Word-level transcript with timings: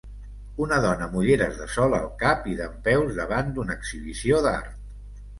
Una 0.63 0.77
dona 0.83 1.03
amb 1.07 1.17
ulleres 1.17 1.59
de 1.59 1.67
sol 1.73 1.93
al 1.97 2.07
cap 2.23 2.47
i 2.53 2.57
dempeus 2.61 3.11
davant 3.19 3.51
d'una 3.59 3.75
exhibició 3.81 4.41
d'art. 4.47 4.73